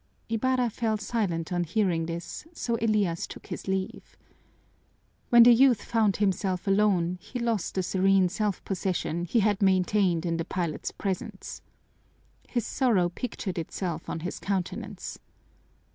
[0.29, 4.17] Ibarra fell silent on hearing this, so Elias took his leave.
[5.29, 10.25] When the youth found himself alone he lost the serene self possession he had maintained
[10.25, 11.61] in the pilot's presence.
[12.49, 15.19] His sorrow pictured itself on his countenance.